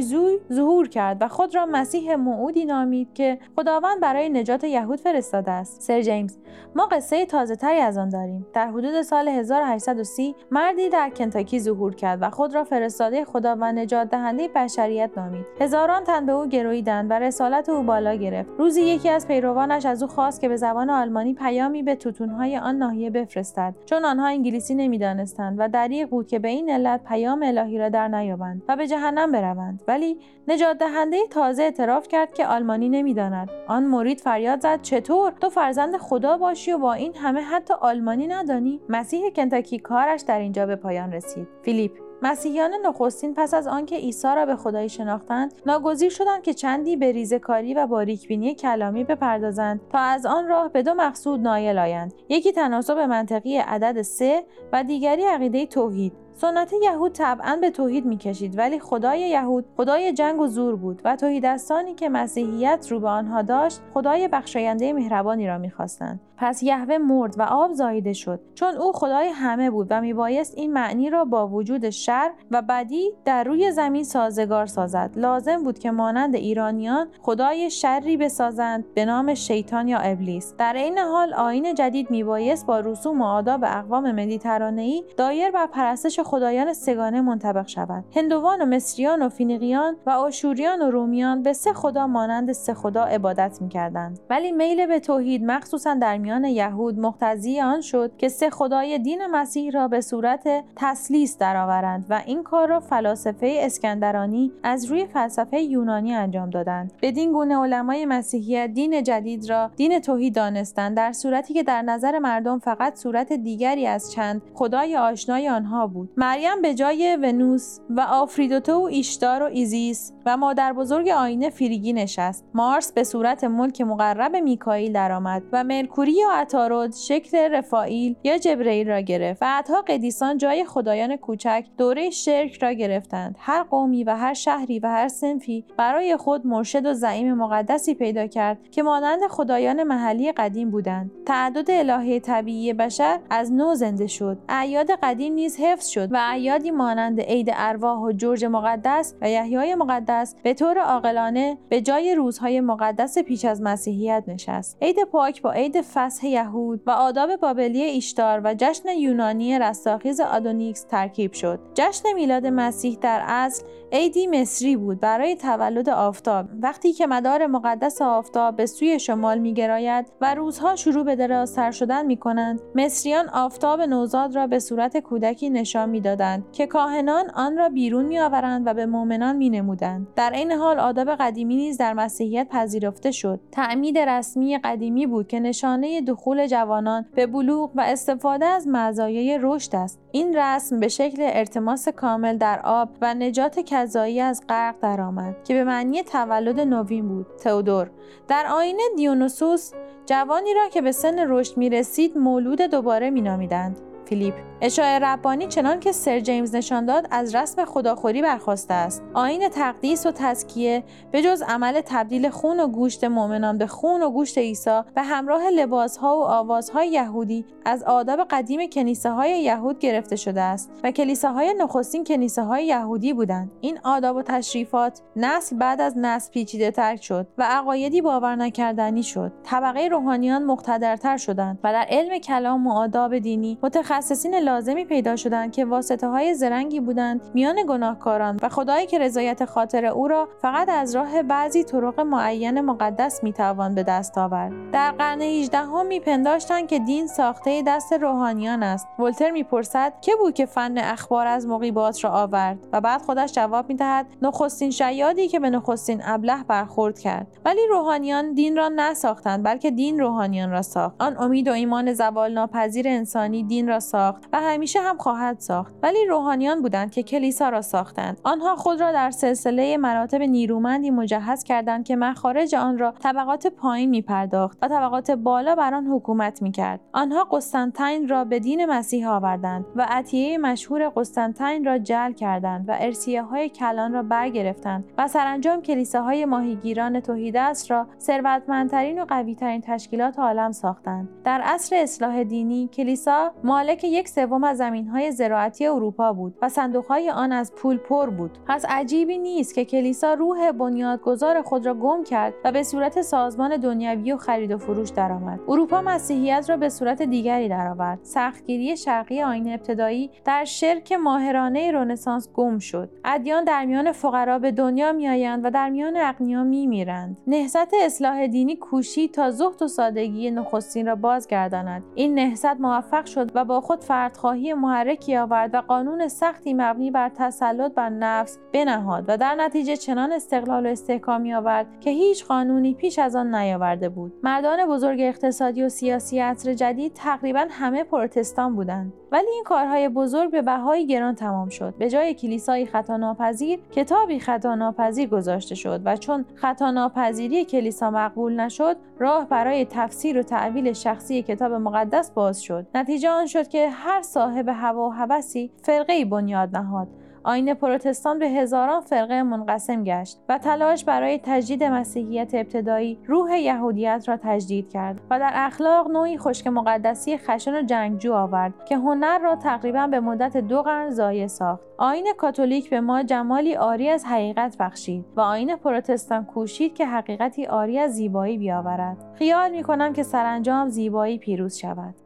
زوی 0.00 0.38
ظهور 0.52 0.88
کرد 0.88 1.16
و 1.20 1.28
خود 1.28 1.54
را 1.54 1.66
مسیح 1.66 2.14
موعودی 2.14 2.64
نامید 2.64 3.12
که 3.14 3.38
خداوند 3.56 4.00
برای 4.00 4.28
نجات 4.28 4.64
یهود 4.64 5.00
فرستاده 5.00 5.50
است. 5.50 5.82
سر 5.82 6.00
جیمز 6.00 6.36
ما 6.74 6.86
قصه 6.86 7.26
تازه 7.26 7.56
تری 7.56 7.78
از 7.78 7.98
آن 7.98 8.08
داریم. 8.08 8.46
در 8.54 8.66
حدود 8.66 9.02
سال 9.02 9.28
1830 9.28 10.34
مردی 10.50 10.88
در 10.88 11.10
کنتاکی 11.10 11.60
ظهور 11.60 11.94
کرد 11.94 12.18
و 12.22 12.30
خود 12.30 12.54
را 12.54 12.64
فرستاده 12.64 13.24
خدا 13.24 13.56
و 13.60 13.72
نجات 13.72 14.10
دهنده 14.10 14.48
بشریت 14.48 15.10
نامید. 15.16 15.46
هزاران 15.60 16.04
تن 16.04 16.26
به 16.26 16.32
او 16.32 16.46
گرویدند 16.46 17.10
و 17.10 17.14
رسالت 17.14 17.68
او 17.68 17.82
بالا 17.82 18.14
گرفت. 18.14 18.50
روزی 18.58 18.82
یکی 18.82 19.08
از 19.08 19.28
پیروانش 19.28 19.86
از 19.86 20.02
او 20.02 20.08
خواست 20.08 20.40
که 20.40 20.48
به 20.48 20.56
زبان 20.56 20.90
آلمانی 20.90 21.34
پیامی 21.34 21.82
به 21.82 21.94
توتونهای 21.94 22.58
آن 22.58 22.76
ناحیه 22.76 23.10
بفرستد. 23.10 23.74
چون 23.86 24.04
آنها 24.04 24.26
انگلیسی 24.26 24.74
نمی‌دانستند. 24.74 25.25
و 25.58 25.68
دریغ 25.68 26.08
بود 26.08 26.26
که 26.26 26.38
به 26.38 26.48
این 26.48 26.70
علت 26.70 27.04
پیام 27.04 27.42
الهی 27.42 27.78
را 27.78 27.88
در 27.88 28.08
نیابند 28.08 28.62
و 28.68 28.76
به 28.76 28.86
جهنم 28.86 29.32
بروند. 29.32 29.82
ولی 29.88 30.18
نجات 30.48 30.78
دهنده 30.78 31.16
تازه 31.30 31.62
اعتراف 31.62 32.08
کرد 32.08 32.34
که 32.34 32.46
آلمانی 32.46 32.88
نمی‌داند. 32.88 33.50
آن 33.68 33.84
مرید 33.84 34.20
فریاد 34.20 34.60
زد 34.60 34.82
چطور؟ 34.82 35.32
تو 35.40 35.50
فرزند 35.50 35.96
خدا 35.96 36.36
باشی 36.36 36.72
و 36.72 36.78
با 36.78 36.92
این 36.92 37.14
همه 37.16 37.40
حتی 37.40 37.74
آلمانی 37.80 38.26
ندانی؟ 38.26 38.80
مسیح 38.88 39.30
کنتاکی 39.30 39.78
کارش 39.78 40.20
در 40.20 40.38
اینجا 40.38 40.66
به 40.66 40.76
پایان 40.76 41.12
رسید. 41.12 41.48
فیلیپ 41.62 42.05
مسیحیان 42.22 42.74
نخستین 42.84 43.34
پس 43.34 43.54
از 43.54 43.66
آنکه 43.66 43.96
عیسی 43.96 44.28
را 44.36 44.46
به 44.46 44.56
خدایی 44.56 44.88
شناختند 44.88 45.54
ناگزیر 45.66 46.10
شدند 46.10 46.42
که 46.42 46.54
چندی 46.54 46.96
به 46.96 47.12
ریزکاری 47.12 47.74
و 47.74 47.86
باریکبینی 47.86 48.54
کلامی 48.54 49.04
بپردازند 49.04 49.80
تا 49.92 49.98
از 49.98 50.26
آن 50.26 50.48
راه 50.48 50.68
به 50.68 50.82
دو 50.82 50.94
مقصود 50.94 51.40
نایل 51.40 51.78
آیند. 51.78 52.14
یکی 52.28 52.52
تناسب 52.52 52.98
منطقی 52.98 53.56
عدد 53.56 54.02
سه 54.02 54.44
و 54.72 54.84
دیگری 54.84 55.24
عقیده 55.24 55.66
توحید. 55.66 56.25
سنت 56.38 56.72
یهود 56.82 57.12
طبعا 57.12 57.58
به 57.60 57.70
توحید 57.70 58.06
می‌کشید 58.06 58.58
ولی 58.58 58.78
خدای 58.78 59.20
یهود 59.20 59.64
خدای 59.76 60.12
جنگ 60.12 60.40
و 60.40 60.46
زور 60.46 60.76
بود 60.76 61.02
و 61.04 61.16
توحیدستانی 61.16 61.94
که 61.94 62.08
مسیحیت 62.08 62.86
رو 62.90 63.00
به 63.00 63.08
آنها 63.08 63.42
داشت 63.42 63.80
خدای 63.94 64.28
بخشاینده 64.28 64.92
مهربانی 64.92 65.46
را 65.46 65.58
می‌خواستند. 65.58 66.20
پس 66.38 66.62
یهوه 66.62 66.98
مرد 66.98 67.34
و 67.38 67.42
آب 67.42 67.72
زاییده 67.72 68.12
شد. 68.12 68.40
چون 68.54 68.74
او 68.74 68.92
خدای 68.92 69.28
همه 69.28 69.70
بود 69.70 69.86
و 69.90 70.00
میبایست 70.00 70.54
این 70.58 70.72
معنی 70.72 71.10
را 71.10 71.24
با 71.24 71.48
وجود 71.48 71.90
شر 71.90 72.30
و 72.50 72.62
بدی 72.62 73.12
در 73.24 73.44
روی 73.44 73.72
زمین 73.72 74.04
سازگار 74.04 74.66
سازد. 74.66 75.10
لازم 75.16 75.64
بود 75.64 75.78
که 75.78 75.90
مانند 75.90 76.34
ایرانیان 76.34 77.08
خدای 77.22 77.70
شری 77.70 78.16
بسازند 78.16 78.84
به 78.94 79.04
نام 79.04 79.34
شیطان 79.34 79.88
یا 79.88 79.98
ابلیس. 79.98 80.54
در 80.58 80.72
این 80.72 80.98
حال 80.98 81.34
آین 81.34 81.74
جدید 81.74 82.10
میبایست 82.10 82.66
با 82.66 82.80
رسوم 82.80 83.22
و 83.22 83.24
آداب 83.24 83.64
اقوام 83.64 84.12
مدیترانهای 84.12 85.04
دایر 85.16 85.50
بر 85.50 85.66
پرستش 85.66 86.20
خدایان 86.26 86.72
سگانه 86.72 87.20
منطبق 87.20 87.66
شود. 87.66 88.04
هندوان 88.16 88.62
و 88.62 88.64
مصریان 88.64 89.22
و 89.22 89.28
فینیقیان 89.28 89.96
و 90.06 90.10
آشوریان 90.10 90.82
و 90.82 90.90
رومیان 90.90 91.42
به 91.42 91.52
سه 91.52 91.72
خدا 91.72 92.06
مانند 92.06 92.52
سه 92.52 92.74
خدا 92.74 93.04
عبادت 93.04 93.58
می‌کردند. 93.62 94.20
ولی 94.30 94.52
میل 94.52 94.86
به 94.86 95.00
توحید 95.00 95.44
مخصوصا 95.44 95.94
در 95.94 96.18
میان 96.18 96.44
یهود 96.44 96.98
مقتضی 96.98 97.60
آن 97.60 97.80
شد 97.80 98.12
که 98.18 98.28
سه 98.28 98.50
خدای 98.50 98.98
دین 98.98 99.26
مسیح 99.26 99.70
را 99.70 99.88
به 99.88 100.00
صورت 100.00 100.64
تثلیث 100.76 101.38
درآورند 101.38 102.06
و 102.10 102.22
این 102.26 102.42
کار 102.42 102.68
را 102.68 102.80
فلاسفه 102.80 103.56
اسکندرانی 103.60 104.52
از 104.62 104.84
روی 104.84 105.06
فلسفه 105.06 105.60
یونانی 105.60 106.14
انجام 106.14 106.50
دادند. 106.50 106.92
بدین 107.02 107.32
گونه 107.32 107.58
علمای 107.58 108.06
مسیحیت 108.06 108.66
دین 108.66 109.02
جدید 109.02 109.50
را 109.50 109.70
دین 109.76 110.00
توحید 110.00 110.34
دانستند 110.34 110.96
در 110.96 111.12
صورتی 111.12 111.54
که 111.54 111.62
در 111.62 111.82
نظر 111.82 112.18
مردم 112.18 112.58
فقط 112.58 112.96
صورت 112.96 113.32
دیگری 113.32 113.86
از 113.86 114.12
چند 114.12 114.42
خدای 114.54 114.96
آشنای 114.96 115.48
آنها 115.48 115.86
بود. 115.86 116.10
مریم 116.18 116.62
به 116.62 116.74
جای 116.74 117.18
ونوس 117.22 117.78
و 117.90 118.00
آفرودیته 118.00 118.72
و 118.72 118.84
ایشتار 118.84 119.42
و 119.42 119.46
ایزیس 119.46 120.12
و 120.26 120.36
مادر 120.36 120.72
بزرگ 120.72 121.08
آیین 121.08 121.50
فریگی 121.50 121.92
نشست. 121.92 122.44
مارس 122.54 122.92
به 122.92 123.04
صورت 123.04 123.44
ملک 123.44 123.80
مقرب 123.80 124.36
میکائیل 124.36 124.92
درآمد 124.92 125.42
و 125.52 125.64
مرکوری 125.64 126.12
یا 126.12 126.30
عطارد 126.32 126.94
شکل 126.94 127.38
رفائیل 127.38 128.16
یا 128.24 128.38
جبرئیل 128.38 128.88
را 128.88 129.00
گرفت. 129.00 129.42
و 129.42 129.82
قدیسان 129.88 130.38
جای 130.38 130.64
خدایان 130.64 131.16
کوچک 131.16 131.64
دوره 131.78 132.10
شرک 132.10 132.62
را 132.62 132.72
گرفتند. 132.72 133.36
هر 133.38 133.62
قومی 133.62 134.04
و 134.04 134.16
هر 134.16 134.34
شهری 134.34 134.78
و 134.78 134.86
هر 134.86 135.08
سنفی 135.08 135.64
برای 135.76 136.16
خود 136.16 136.46
مرشد 136.46 136.86
و 136.86 136.94
زعیم 136.94 137.34
مقدسی 137.34 137.94
پیدا 137.94 138.26
کرد 138.26 138.70
که 138.70 138.82
مانند 138.82 139.20
خدایان 139.30 139.82
محلی 139.82 140.32
قدیم 140.32 140.70
بودند. 140.70 141.10
تعدد 141.26 141.70
الهه 141.70 142.18
طبیعی 142.18 142.72
بشر 142.72 143.20
از 143.30 143.52
نو 143.52 143.74
زنده 143.74 144.06
شد. 144.06 144.38
اعیاد 144.48 144.90
قدیم 144.90 145.32
نیز 145.32 145.56
حفظ 145.60 145.86
شد. 145.86 146.05
و 146.12 146.16
اعیادی 146.16 146.70
مانند 146.70 147.20
عید 147.20 147.50
ارواح 147.54 147.98
و 147.98 148.12
جورج 148.12 148.44
مقدس 148.44 149.14
و 149.20 149.30
یحیای 149.30 149.74
مقدس 149.74 150.34
به 150.42 150.54
طور 150.54 150.78
عاقلانه 150.78 151.58
به 151.68 151.80
جای 151.80 152.14
روزهای 152.14 152.60
مقدس 152.60 153.18
پیش 153.18 153.44
از 153.44 153.62
مسیحیت 153.62 154.24
نشست. 154.26 154.78
عید 154.82 155.04
پاک 155.04 155.42
با 155.42 155.52
عید 155.52 155.80
فصح 155.80 156.26
یهود 156.26 156.82
و 156.86 156.90
آداب 156.90 157.36
بابلی 157.36 157.82
ایشتار 157.82 158.40
و 158.44 158.54
جشن 158.58 158.88
یونانی 158.88 159.58
رستاخیز 159.58 160.20
آدونیکس 160.20 160.84
ترکیب 160.84 161.32
شد. 161.32 161.60
جشن 161.74 162.12
میلاد 162.14 162.46
مسیح 162.46 162.98
در 163.00 163.22
اصل 163.26 163.64
عیدی 163.92 164.26
مصری 164.26 164.76
بود 164.76 165.00
برای 165.00 165.36
تولد 165.36 165.88
آفتاب. 165.88 166.46
وقتی 166.62 166.92
که 166.92 167.06
مدار 167.06 167.46
مقدس 167.46 168.02
آفتاب 168.02 168.56
به 168.56 168.66
سوی 168.66 168.98
شمال 168.98 169.38
میگراید 169.38 170.06
و 170.20 170.34
روزها 170.34 170.76
شروع 170.76 171.04
به 171.04 171.16
درازتر 171.16 171.70
شدن 171.70 172.06
می 172.06 172.16
کنند 172.16 172.60
مصریان 172.74 173.28
آفتاب 173.28 173.80
نوزاد 173.80 174.36
را 174.36 174.46
به 174.46 174.58
صورت 174.58 174.96
کودکی 174.96 175.50
نشان 175.50 175.88
می‌دادند 175.96 176.44
که 176.52 176.66
کاهنان 176.66 177.30
آن 177.30 177.56
را 177.56 177.68
بیرون 177.68 178.04
میآورند 178.04 178.66
و 178.66 178.74
به 178.74 178.86
مؤمنان 178.86 179.36
مینمودند. 179.36 180.06
در 180.16 180.30
این 180.30 180.52
حال 180.52 180.78
آداب 180.78 181.10
قدیمی 181.10 181.56
نیز 181.56 181.78
در 181.78 181.92
مسیحیت 181.92 182.48
پذیرفته 182.50 183.10
شد. 183.10 183.40
تعمید 183.52 183.98
رسمی 183.98 184.58
قدیمی 184.58 185.06
بود 185.06 185.28
که 185.28 185.40
نشانه 185.40 186.00
دخول 186.00 186.46
جوانان 186.46 187.06
به 187.14 187.26
بلوغ 187.26 187.70
و 187.74 187.80
استفاده 187.80 188.44
از 188.44 188.68
مزایای 188.68 189.38
رشد 189.42 189.76
است. 189.76 190.00
این 190.12 190.36
رسم 190.36 190.80
به 190.80 190.88
شکل 190.88 191.18
ارتماس 191.20 191.88
کامل 191.88 192.36
در 192.36 192.60
آب 192.64 192.88
و 193.02 193.14
نجات 193.14 193.60
کذایی 193.60 194.20
از 194.20 194.42
غرق 194.48 194.74
درآمد 194.82 195.44
که 195.44 195.54
به 195.54 195.64
معنی 195.64 196.02
تولد 196.02 196.60
نوین 196.60 197.08
بود. 197.08 197.26
تئودور 197.38 197.90
در 198.28 198.46
آین 198.46 198.80
دیونوسوس 198.96 199.72
جوانی 200.06 200.54
را 200.54 200.68
که 200.68 200.82
به 200.82 200.92
سن 200.92 201.18
رشد 201.28 201.56
می 201.56 201.70
رسید 201.70 202.18
مولود 202.18 202.60
دوباره 202.60 203.10
می 203.10 203.20
نامیدند. 203.20 203.80
فیلیپ. 204.06 204.34
اشاع 204.60 204.98
ربانی 204.98 205.46
چنان 205.46 205.80
که 205.80 205.92
سر 205.92 206.20
جیمز 206.20 206.54
نشان 206.54 206.86
داد 206.86 207.08
از 207.10 207.34
رسم 207.34 207.64
خداخوری 207.64 208.22
برخواسته 208.22 208.74
است. 208.74 209.02
آین 209.14 209.48
تقدیس 209.48 210.06
و 210.06 210.10
تزکیه 210.10 210.84
به 211.12 211.22
جز 211.22 211.42
عمل 211.42 211.80
تبدیل 211.80 212.28
خون 212.28 212.60
و 212.60 212.68
گوشت 212.68 213.04
مؤمنان 213.04 213.58
به 213.58 213.66
خون 213.66 214.02
و 214.02 214.10
گوشت 214.10 214.38
عیسی 214.38 214.80
به 214.94 215.02
همراه 215.02 215.50
لباسها 215.50 216.18
و 216.18 216.22
آوازهای 216.22 216.88
یهودی 216.88 217.44
از 217.64 217.82
آداب 217.82 218.20
قدیم 218.30 218.70
کنیسه 218.70 219.10
های 219.10 219.42
یهود 219.42 219.78
گرفته 219.78 220.16
شده 220.16 220.40
است 220.40 220.70
و 220.84 220.90
کلیساهای 220.90 221.54
نخستین 221.58 222.04
کنیسه 222.04 222.42
های 222.42 222.66
یهودی 222.66 223.12
بودند. 223.12 223.50
این 223.60 223.78
آداب 223.84 224.16
و 224.16 224.22
تشریفات 224.22 225.02
نسل 225.16 225.56
بعد 225.56 225.80
از 225.80 225.98
نسل 225.98 226.30
پیچیده 226.30 226.70
تر 226.70 226.96
شد 226.96 227.26
و 227.38 227.42
عقایدی 227.42 228.00
باور 228.00 228.36
نکردنی 228.36 229.02
شد. 229.02 229.32
طبقه 229.44 229.88
روحانیان 229.88 230.44
مقتدرتر 230.44 231.16
شدند 231.16 231.58
و 231.64 231.72
در 231.72 231.86
علم 231.88 232.18
کلام 232.18 232.66
و 232.66 232.72
آداب 232.72 233.18
دینی 233.18 233.58
متخصصین 233.96 234.34
لازمی 234.34 234.84
پیدا 234.84 235.16
شدند 235.16 235.52
که 235.52 235.64
واسطه 235.64 236.08
های 236.08 236.34
زرنگی 236.34 236.80
بودند 236.80 237.20
میان 237.34 237.56
گناهکاران 237.68 238.38
و 238.42 238.48
خدایی 238.48 238.86
که 238.86 238.98
رضایت 238.98 239.44
خاطر 239.44 239.86
او 239.86 240.08
را 240.08 240.28
فقط 240.42 240.68
از 240.68 240.96
راه 240.96 241.22
بعضی 241.22 241.64
طرق 241.64 242.00
معین 242.00 242.60
مقدس 242.60 243.22
می‌توان 243.24 243.74
به 243.74 243.82
دست 243.82 244.18
آورد. 244.18 244.52
در 244.72 244.90
قرن 244.90 245.22
18 245.22 245.58
هم 245.58 245.86
میپنداشتند 245.86 246.68
که 246.68 246.78
دین 246.78 247.06
ساخته 247.06 247.62
دست 247.66 247.92
روحانیان 247.92 248.62
است. 248.62 248.86
ولتر 248.98 249.30
می‌پرسد 249.30 249.92
که 250.00 250.12
بود 250.16 250.34
که 250.34 250.46
فن 250.46 250.78
اخبار 250.78 251.26
از 251.26 251.46
مقیبات 251.46 252.04
را 252.04 252.10
آورد 252.10 252.58
و 252.72 252.80
بعد 252.80 253.02
خودش 253.02 253.32
جواب 253.32 253.68
می‌دهد 253.68 254.06
نخستین 254.22 254.70
شیادی 254.70 255.28
که 255.28 255.40
به 255.40 255.50
نخستین 255.50 256.00
ابله 256.04 256.44
برخورد 256.48 256.98
کرد. 256.98 257.26
ولی 257.44 257.60
روحانیان 257.70 258.32
دین 258.34 258.56
را 258.56 258.68
نساختند 258.68 259.44
بلکه 259.44 259.70
دین 259.70 260.00
روحانیان 260.00 260.50
را 260.50 260.62
ساخت. 260.62 260.94
آن 260.98 261.16
امید 261.18 261.48
و 261.48 261.52
ایمان 261.52 261.92
زوال 261.92 262.32
ناپذیر 262.32 262.88
انسانی 262.88 263.42
دین 263.42 263.68
را 263.68 263.80
ساخت 263.86 264.28
و 264.32 264.40
همیشه 264.40 264.80
هم 264.80 264.96
خواهد 264.96 265.38
ساخت. 265.38 265.74
ولی 265.82 266.06
روحانیان 266.06 266.62
بودند 266.62 266.90
که 266.90 267.02
کلیسا 267.02 267.48
را 267.48 267.62
ساختند. 267.62 268.20
آنها 268.24 268.56
خود 268.56 268.80
را 268.80 268.92
در 268.92 269.10
سلسله 269.10 269.76
مراتب 269.76 270.22
نیرومندی 270.22 270.90
مجهز 270.90 271.44
کردند 271.44 271.84
که 271.84 271.96
مخارج 271.96 272.54
آن 272.54 272.78
را 272.78 272.90
طبقات 272.90 273.46
پایین 273.46 273.90
می 273.90 274.02
پرداخت 274.02 274.58
و 274.62 274.68
طبقات 274.68 275.10
بالا 275.10 275.54
بر 275.54 275.74
آن 275.74 275.86
حکومت 275.86 276.42
می 276.42 276.52
کرد 276.52 276.80
آنها 276.92 277.24
قسطنطین 277.24 278.08
را 278.08 278.24
به 278.24 278.38
دین 278.38 278.66
مسیح 278.66 279.08
آوردند 279.08 279.64
و 279.76 279.86
عطیه 279.90 280.38
مشهور 280.38 280.88
قسطنطین 280.88 281.64
را 281.64 281.78
جل 281.78 282.12
کردند 282.12 282.68
و 282.68 282.76
ارسیه 282.78 283.22
های 283.22 283.48
کلان 283.48 283.92
را 283.92 284.02
برگرفتند 284.02 284.84
و 284.98 285.08
سرانجام 285.08 285.62
کلیساهای 285.62 286.24
ماهیگیران 286.24 287.00
توحیدست 287.00 287.70
را 287.70 287.86
ثروتمندترین 288.00 289.02
و 289.02 289.04
قویترین 289.04 289.60
تشکیلات 289.60 290.18
عالم 290.18 290.52
ساختند. 290.52 291.08
در 291.24 291.40
عصر 291.40 291.76
اصلاح 291.76 292.22
دینی 292.22 292.68
کلیسا 292.72 293.32
مالک 293.44 293.75
یک 293.84 294.08
سوم 294.08 294.44
از 294.44 294.56
زمینهای 294.56 295.12
زراعتی 295.12 295.66
اروپا 295.66 296.12
بود 296.12 296.34
و 296.42 296.48
صندوقهای 296.48 297.10
آن 297.10 297.32
از 297.32 297.54
پول 297.54 297.76
پر 297.76 298.10
بود. 298.10 298.38
پس 298.46 298.64
عجیبی 298.68 299.18
نیست 299.18 299.54
که 299.54 299.64
کلیسا 299.64 300.14
روح 300.14 300.52
بنیادگذار 300.52 301.42
خود 301.42 301.66
را 301.66 301.74
گم 301.74 302.04
کرد 302.04 302.34
و 302.44 302.52
به 302.52 302.62
صورت 302.62 303.02
سازمان 303.02 303.56
دنیوی 303.56 304.12
و 304.12 304.16
خرید 304.16 304.52
و 304.52 304.58
فروش 304.58 304.90
درآمد. 304.90 305.40
اروپا 305.48 305.82
مسیحیت 305.82 306.50
را 306.50 306.56
به 306.56 306.68
صورت 306.68 307.02
دیگری 307.02 307.48
درآورد. 307.48 307.98
سختگیری 308.02 308.76
شرقی 308.76 309.22
آین 309.22 309.52
ابتدایی 309.52 310.10
در 310.24 310.44
شرک 310.44 310.92
ماهرانه 310.92 311.72
رنسانس 311.72 312.28
گم 312.34 312.58
شد. 312.58 312.90
ادیان 313.04 313.44
در 313.44 313.64
میان 313.64 313.92
فقرا 313.92 314.38
به 314.38 314.52
دنیا 314.52 314.92
میآیند 314.92 315.44
و 315.44 315.50
در 315.50 315.70
میان 315.70 315.96
اغنیا 315.96 316.44
میمیرند. 316.44 317.16
نهضت 317.26 317.74
اصلاح 317.84 318.26
دینی 318.26 318.56
کوشید 318.56 319.14
تا 319.14 319.30
زهد 319.30 319.62
و 319.62 319.68
سادگی 319.68 320.30
نخستین 320.30 320.86
را 320.86 320.94
بازگرداند. 320.94 321.82
این 321.94 322.14
نهضت 322.14 322.60
موفق 322.60 323.06
شد 323.06 323.30
و 323.34 323.44
با 323.44 323.60
خود 323.66 323.84
فردخواهی 323.84 324.54
محرکی 324.54 325.16
آورد 325.16 325.54
و 325.54 325.60
قانون 325.60 326.08
سختی 326.08 326.54
مبنی 326.54 326.90
بر 326.90 327.08
تسلط 327.08 327.74
بر 327.74 327.88
نفس 327.88 328.38
بنهاد 328.52 329.04
و 329.08 329.16
در 329.16 329.34
نتیجه 329.34 329.76
چنان 329.76 330.12
استقلال 330.12 330.66
و 330.66 330.68
استحکامی 330.68 331.34
آورد 331.34 331.80
که 331.80 331.90
هیچ 331.90 332.24
قانونی 332.24 332.74
پیش 332.74 332.98
از 332.98 333.16
آن 333.16 333.34
نیاورده 333.34 333.88
بود. 333.88 334.12
مردان 334.22 334.66
بزرگ 334.66 335.00
اقتصادی 335.00 335.62
و 335.62 335.68
سیاسی 335.68 336.18
عصر 336.18 336.54
جدید 336.54 336.92
تقریبا 336.94 337.46
همه 337.50 337.84
پروتستان 337.84 338.56
بودند. 338.56 338.92
ولی 339.12 339.30
این 339.30 339.44
کارهای 339.44 339.88
بزرگ 339.88 340.30
به 340.30 340.42
بهای 340.42 340.86
گران 340.86 341.14
تمام 341.14 341.48
شد. 341.48 341.74
به 341.78 341.90
جای 341.90 342.14
کلیسایی 342.14 342.66
خطا 342.66 342.96
ناپذیر 342.96 343.58
کتابی 343.72 344.20
خطا 344.20 344.54
ناپذیر 344.54 345.08
گذاشته 345.08 345.54
شد 345.54 345.80
و 345.84 345.96
چون 345.96 346.24
خطا 346.34 346.70
ناپذیری 346.70 347.44
کلیسا 347.44 347.90
مقبول 347.90 348.40
نشد 348.40 348.76
راه 348.98 349.28
برای 349.28 349.64
تفسیر 349.64 350.18
و 350.18 350.22
تعویل 350.22 350.72
شخصی 350.72 351.22
کتاب 351.22 351.52
مقدس 351.52 352.10
باز 352.10 352.42
شد. 352.42 352.66
نتیجه 352.74 353.10
آن 353.10 353.26
شد 353.26 353.48
که 353.48 353.68
هر 353.68 354.02
صاحب 354.02 354.48
هوا 354.48 354.88
و 354.88 354.92
هوسی 354.92 355.50
فرقه 355.62 356.04
بنیاد 356.04 356.56
نهاد. 356.56 356.88
آین 357.26 357.54
پروتستان 357.54 358.18
به 358.18 358.28
هزاران 358.28 358.80
فرقه 358.80 359.22
منقسم 359.22 359.84
گشت 359.84 360.18
و 360.28 360.38
تلاش 360.38 360.84
برای 360.84 361.20
تجدید 361.22 361.64
مسیحیت 361.64 362.34
ابتدایی 362.34 362.98
روح 363.06 363.38
یهودیت 363.38 364.04
را 364.08 364.16
تجدید 364.22 364.70
کرد 364.70 365.00
و 365.10 365.18
در 365.18 365.30
اخلاق 365.34 365.90
نوعی 365.90 366.18
خشک 366.18 366.46
مقدسی 366.46 367.18
خشن 367.18 367.54
و 367.54 367.62
جنگجو 367.62 368.12
آورد 368.12 368.64
که 368.64 368.76
هنر 368.76 369.18
را 369.18 369.36
تقریبا 369.36 369.86
به 369.86 370.00
مدت 370.00 370.36
دو 370.36 370.62
قرن 370.62 370.90
ضایع 370.90 371.26
ساخت. 371.26 371.62
آین 371.78 372.06
کاتولیک 372.18 372.70
به 372.70 372.80
ما 372.80 373.02
جمالی 373.02 373.56
آری 373.56 373.88
از 373.88 374.04
حقیقت 374.04 374.56
بخشید 374.60 375.04
و 375.16 375.20
آین 375.20 375.56
پروتستان 375.56 376.24
کوشید 376.24 376.74
که 376.74 376.86
حقیقتی 376.86 377.46
آری 377.46 377.78
از 377.78 377.94
زیبایی 377.94 378.38
بیاورد. 378.38 379.04
خیال 379.14 379.50
می 379.50 379.62
کنم 379.62 379.92
که 379.92 380.02
سرانجام 380.02 380.68
زیبایی 380.68 381.18
پیروز 381.18 381.56
شود. 381.56 382.05